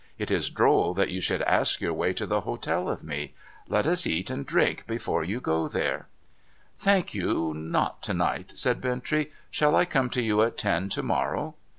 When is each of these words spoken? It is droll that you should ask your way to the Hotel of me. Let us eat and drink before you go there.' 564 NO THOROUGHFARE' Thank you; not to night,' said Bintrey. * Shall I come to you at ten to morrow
It 0.17 0.31
is 0.31 0.49
droll 0.49 0.95
that 0.95 1.11
you 1.11 1.21
should 1.21 1.43
ask 1.43 1.79
your 1.79 1.93
way 1.93 2.11
to 2.13 2.25
the 2.25 2.41
Hotel 2.41 2.89
of 2.89 3.03
me. 3.03 3.35
Let 3.69 3.85
us 3.85 4.07
eat 4.07 4.31
and 4.31 4.47
drink 4.47 4.87
before 4.87 5.23
you 5.23 5.39
go 5.39 5.67
there.' 5.67 6.07
564 6.77 7.23
NO 7.23 7.29
THOROUGHFARE' 7.29 7.51
Thank 7.53 7.53
you; 7.53 7.53
not 7.71 8.01
to 8.01 8.13
night,' 8.15 8.53
said 8.57 8.81
Bintrey. 8.81 9.29
* 9.41 9.51
Shall 9.51 9.75
I 9.75 9.85
come 9.85 10.09
to 10.09 10.21
you 10.23 10.41
at 10.41 10.57
ten 10.57 10.89
to 10.89 11.03
morrow 11.03 11.53